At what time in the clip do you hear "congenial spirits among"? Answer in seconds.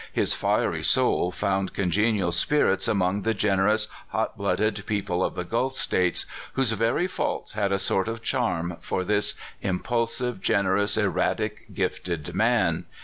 1.75-3.21